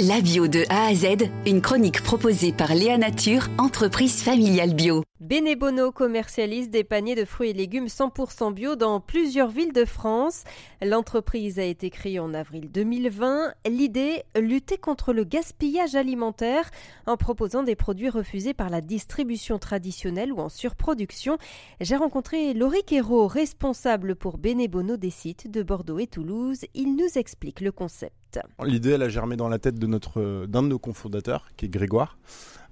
[0.00, 5.04] La bio de A à Z, une chronique proposée par Léa Nature, entreprise familiale bio.
[5.20, 10.42] Benebono commercialise des paniers de fruits et légumes 100% bio dans plusieurs villes de France.
[10.82, 13.54] L'entreprise a été créée en avril 2020.
[13.70, 16.72] L'idée, lutter contre le gaspillage alimentaire
[17.06, 21.38] en proposant des produits refusés par la distribution traditionnelle ou en surproduction.
[21.80, 26.64] J'ai rencontré Laurie Quérault, responsable pour Benebono des sites de Bordeaux et Toulouse.
[26.74, 28.23] Il nous explique le concept.
[28.64, 32.18] L'idée, elle a germé dans la tête d'un de nos cofondateurs, qui est Grégoire,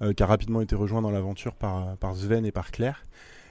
[0.00, 3.04] euh, qui a rapidement été rejoint dans l'aventure par, Sven et par Claire.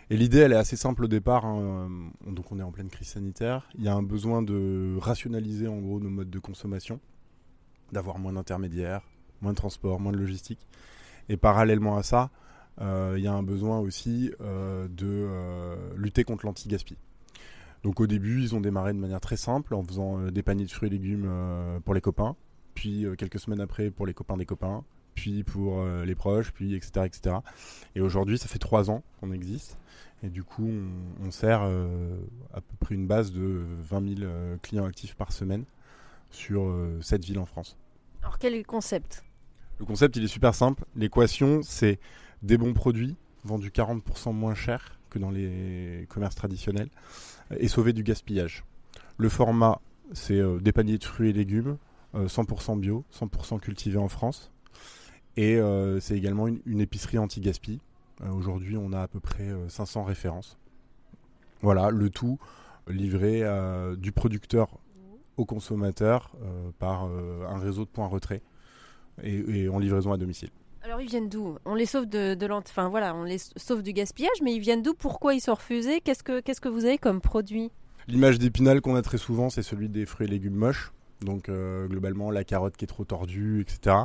[0.09, 1.45] Et l'idée, elle est assez simple au départ.
[1.45, 1.89] Hein.
[2.27, 3.69] Donc, on est en pleine crise sanitaire.
[3.77, 6.99] Il y a un besoin de rationaliser en gros nos modes de consommation,
[7.91, 9.03] d'avoir moins d'intermédiaires,
[9.41, 10.67] moins de transport, moins de logistique.
[11.29, 12.29] Et parallèlement à ça,
[12.81, 16.97] euh, il y a un besoin aussi euh, de lutter contre l'anti-gaspi.
[17.83, 20.65] Donc au début, ils ont démarré de manière très simple en faisant euh, des paniers
[20.65, 22.35] de fruits et légumes euh, pour les copains,
[22.75, 24.83] puis euh, quelques semaines après pour les copains des copains,
[25.15, 27.05] puis pour les proches, puis etc.
[27.05, 27.35] etc.
[27.95, 29.77] Et aujourd'hui, ça fait trois ans qu'on existe.
[30.23, 30.71] Et du coup,
[31.21, 35.65] on, sert à peu près une base de 20 000 clients actifs par semaine
[36.31, 37.77] sur cette villes en France.
[38.23, 39.25] Alors quel est le concept?
[39.79, 40.85] Le concept, il est super simple.
[40.95, 41.99] L'équation, c'est
[42.41, 46.89] des bons produits vendus 40% moins cher que dans les commerces traditionnels
[47.55, 48.63] et sauver du gaspillage.
[49.17, 49.79] Le format,
[50.13, 51.77] c'est euh, des paniers de fruits et légumes,
[52.15, 54.51] 100% euh, bio, 100% cultivés en France.
[55.37, 57.79] Et euh, c'est également une, épicerie anti-gaspi.
[58.33, 60.57] Aujourd'hui, on a à peu près 500 références.
[61.61, 62.37] Voilà, le tout
[62.87, 63.43] livré
[63.97, 64.77] du producteur
[65.37, 66.31] au consommateur
[66.77, 68.43] par un réseau de points retrait
[69.23, 70.51] et en livraison à domicile.
[70.83, 71.57] Alors ils viennent d'où?
[71.65, 74.93] On les sauve de, de voilà, on les sauve du gaspillage, mais ils viennent d'où?
[74.93, 76.01] Pourquoi ils sont refusés?
[76.01, 77.71] Qu'est-ce que que vous avez comme produit?
[78.07, 80.91] L'image d'épinal qu'on a très souvent, c'est celui des fruits et légumes moches.
[81.23, 83.95] Donc euh, globalement la carotte qui est trop tordue, etc.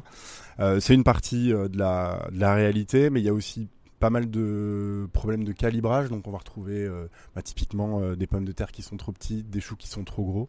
[0.60, 3.69] Euh, c'est une partie euh, de, la, de la réalité, mais il y a aussi
[3.98, 6.10] pas mal de problèmes de calibrage.
[6.10, 6.86] Donc on va retrouver
[7.34, 10.22] bah, typiquement des pommes de terre qui sont trop petites, des choux qui sont trop
[10.22, 10.48] gros.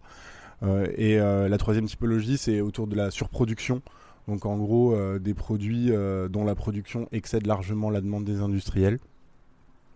[0.97, 3.81] et la troisième typologie, c'est autour de la surproduction.
[4.27, 8.41] Donc en gros, euh, des produits euh, dont la production excède largement la demande des
[8.41, 8.99] industriels.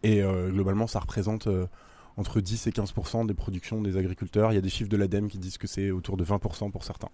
[0.04, 1.48] Et euh, globalement, ça représente
[2.18, 4.52] entre 10 et 15% des productions des agriculteurs.
[4.52, 6.84] Il y a des chiffres de l'ADEME qui disent que c'est autour de 20% pour
[6.84, 7.10] certains.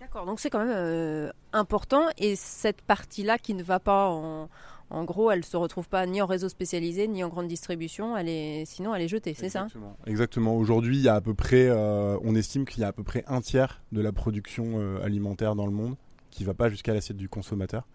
[0.00, 2.06] D'accord, donc c'est quand même important.
[2.16, 4.48] Et cette partie-là qui ne va pas en,
[4.90, 8.16] en gros, elle se retrouve pas ni en réseau spécialisé ni en grande distribution.
[8.16, 9.68] Elle est, sinon, elle est jetée, c'est ça?
[10.06, 10.56] Exactement.
[10.56, 13.22] Aujourd'hui, il y a à peu près, on estime qu'il y a à peu près
[13.28, 15.94] un tiers de la production alimentaire dans le monde
[16.30, 17.86] qui va pas jusqu'à l'assiette du consommateur.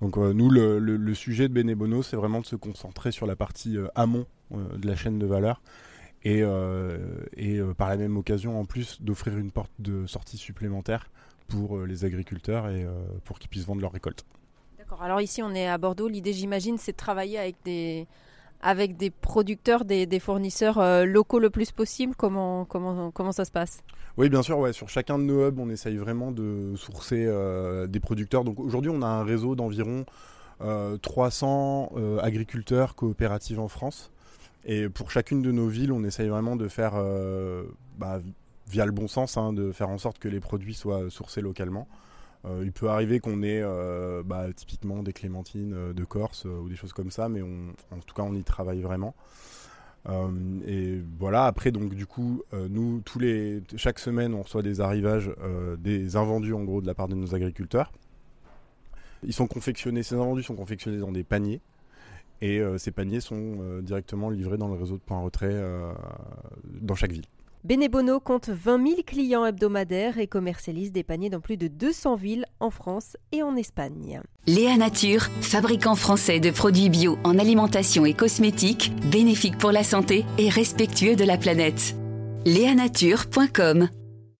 [0.00, 3.76] Donc euh, nous, le, sujet de Benebono, c'est vraiment de se concentrer sur la partie
[3.76, 5.62] euh, amont euh, de la chaîne de valeur
[6.24, 6.42] et,
[7.36, 11.10] et par la même occasion, en plus, d'offrir une porte de sortie supplémentaire
[11.48, 12.86] pour les agriculteurs et
[13.26, 14.24] pour qu'ils puissent vendre leurs récoltes.
[14.78, 15.02] D'accord.
[15.02, 16.08] Alors ici, on est à Bordeaux.
[16.08, 18.06] L'idée, j'imagine, c'est de travailler avec des
[18.64, 23.50] avec des producteurs, des, fournisseurs euh, locaux le plus possible comment, comment, comment ça se
[23.50, 23.84] passe?
[24.16, 24.58] Oui, bien sûr.
[24.58, 24.72] Ouais.
[24.72, 28.42] Sur chacun de nos hubs, on essaye vraiment de sourcer euh, des producteurs.
[28.42, 30.06] Donc aujourd'hui, on a un réseau d'environ
[31.02, 34.10] 300 euh, agriculteurs coopératifs en France.
[34.64, 36.94] Et pour chacune de nos villes, on essaye vraiment de faire,
[37.98, 38.20] bah,
[38.66, 41.86] via le bon sens, hein, de faire en sorte que les produits soient sourcés localement.
[42.46, 46.68] Euh, il peut arriver qu'on ait euh, bah, typiquement des clémentines euh, de Corse ou
[46.68, 49.14] des choses comme ça, mais en tout cas on y travaille vraiment.
[50.66, 55.30] et voilà, après, donc du coup, nous, tous les, chaque semaine, on reçoit des arrivages,
[55.78, 57.90] des invendus en gros de la part de nos agriculteurs.
[59.22, 61.62] Ils sont confectionnés, ces invendus sont confectionnés dans des paniers.
[62.42, 65.58] Et ces paniers sont directement livrés dans le réseau de points retrait
[66.82, 67.24] dans chaque ville.
[67.64, 72.44] Benebono compte 20 000 clients hebdomadaires et commercialise des paniers dans plus de 200 villes
[72.60, 74.20] en France et en Espagne.
[74.46, 80.26] Léa Nature, fabricant français de produits bio en alimentation et cosmétiques, bénéfiques pour la santé
[80.36, 81.96] et respectueux de la planète.
[82.44, 83.88] Léanature.com